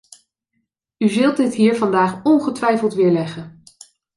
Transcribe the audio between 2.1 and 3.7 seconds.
ongetwijfeld weerleggen.